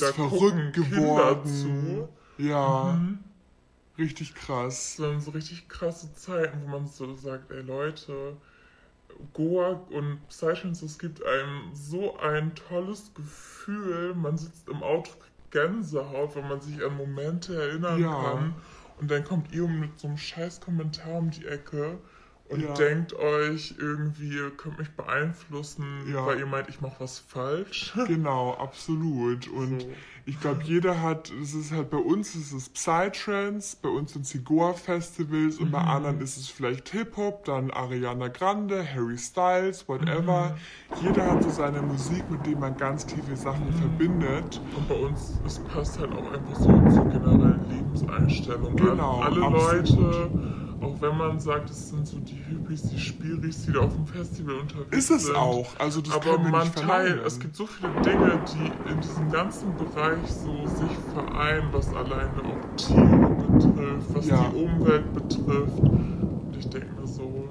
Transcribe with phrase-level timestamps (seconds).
[0.00, 2.08] bist da verrückt geworden.
[2.38, 3.18] Ja, Mhm.
[3.98, 4.96] richtig krass.
[4.96, 8.36] Das waren so richtig krasse Zeiten, wo man so sagt, ey Leute,
[9.34, 14.14] Goa und Psytrance, es gibt einem so ein tolles Gefühl.
[14.14, 15.10] Man sitzt im Auto,
[15.50, 18.14] Gänsehaut, wenn man sich an Momente erinnern Ja.
[18.22, 18.54] kann.
[19.00, 21.98] Und dann kommt ihr mit so einem scheiß Kommentar um die Ecke
[22.52, 22.74] und Ja.
[22.74, 26.26] denkt euch irgendwie, ihr könnt mich beeinflussen, Ja.
[26.26, 27.94] weil ihr meint, ich mache was falsch.
[28.06, 29.48] Genau, absolut.
[29.48, 29.88] Und So.
[30.26, 34.26] ich glaube, jeder hat, es ist halt bei uns ist es Psytrance, bei uns sind
[34.26, 35.88] es die Goa-Festivals und bei Mhm.
[35.88, 40.56] anderen ist es vielleicht Hip-Hop, dann Ariana Grande, Harry Styles, whatever.
[41.00, 43.72] Jeder hat so seine Musik, mit dem man ganz tiefe Sachen Mhm.
[43.72, 44.60] verbindet.
[44.76, 48.76] Und bei uns, es passt halt auch einfach so zur generellen Lebenseinstellung.
[48.76, 49.88] Genau, Alle absolut.
[49.88, 50.30] Leute,
[50.82, 54.06] auch wenn man sagt, es sind so die Hippies, die Spiris, die da auf dem
[54.06, 55.36] Festival unterwegs Ist es sind.
[55.36, 55.78] auch.
[55.78, 59.00] Also das Aber können wir man nicht teilt, es gibt so viele Dinge, die in
[59.00, 64.48] diesem ganzen Bereich so sich vereinen, was alleine auch Tiere betrifft, was Ja.
[64.50, 65.78] die Umwelt betrifft.
[65.78, 67.48] Und ich denke mir so,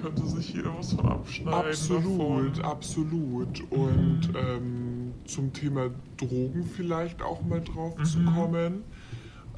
[0.00, 1.70] könnte sich jeder was von abschneiden.
[1.70, 2.64] Absolut, davon.
[2.64, 3.60] absolut.
[3.70, 4.36] Und Mhm.
[4.36, 8.26] ähm, zum Thema Drogen vielleicht auch mal drauf zu Mhm.
[8.26, 8.84] kommen.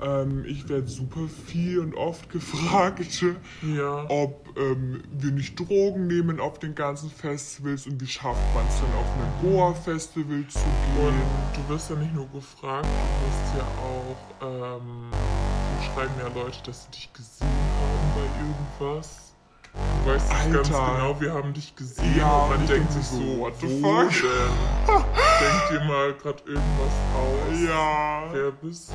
[0.03, 3.01] Ähm, ich werde super viel und oft gefragt,
[3.63, 4.05] Ja.
[4.09, 8.75] ob ähm, wir nicht Drogen nehmen auf den ganzen Festivals und wie schafft man es
[8.81, 11.15] dann auf ein Goa-Festival zu Und gehen.
[11.55, 16.59] du wirst ja nicht nur gefragt, du wirst ja auch, ähm, so schreiben ja Leute,
[16.67, 19.23] dass sie dich gesehen haben bei irgendwas.
[20.05, 23.07] Du weißt es ganz genau, wir haben dich gesehen Ja, und man und denkt sich
[23.07, 24.11] so, so, what the fuck?
[24.11, 25.03] denn?
[25.41, 27.61] Denkt dir mal gerade irgendwas aus.
[27.67, 28.95] Ja, Wer bist du?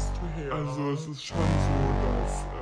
[0.00, 0.52] Kommst du her?
[0.54, 2.59] also es ist schon so, dass...